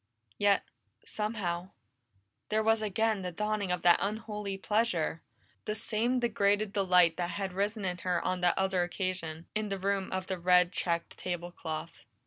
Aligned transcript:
Yet 0.39 0.63
somehow 1.05 1.69
there 2.49 2.63
was 2.63 2.81
again 2.81 3.21
the 3.21 3.31
dawning 3.31 3.71
of 3.71 3.83
that 3.83 3.99
unholy 4.01 4.57
pleasure 4.57 5.21
the 5.65 5.75
same 5.75 6.19
degraded 6.19 6.73
delight 6.73 7.17
that 7.17 7.29
had 7.29 7.53
risen 7.53 7.85
in 7.85 7.99
her 7.99 8.19
on 8.25 8.41
that 8.41 8.57
other 8.57 8.81
occasion, 8.81 9.45
in 9.53 9.69
the 9.69 9.77
room 9.77 10.11
of 10.11 10.25
the 10.25 10.39
red 10.39 10.71
checked 10.71 11.19
table 11.19 11.51
cloth. 11.51 12.03